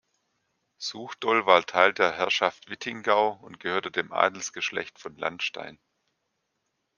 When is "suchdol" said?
0.79-1.45